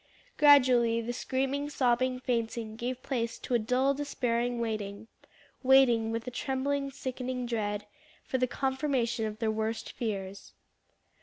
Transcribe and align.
Gradually 0.35 0.99
the 0.99 1.13
screaming, 1.13 1.69
sobbing, 1.69 2.19
fainting, 2.19 2.75
gave 2.75 3.03
place 3.03 3.37
to 3.37 3.53
a 3.53 3.59
dull 3.59 3.93
despairing 3.93 4.59
waiting, 4.59 5.09
waiting, 5.61 6.09
with 6.09 6.25
a 6.25 6.31
trembling, 6.31 6.89
sickening 6.89 7.45
dread, 7.45 7.85
for 8.23 8.39
the 8.39 8.47
confirmation 8.47 9.27
of 9.27 9.37
their 9.37 9.51
worst 9.51 9.91
fears. 9.91 10.53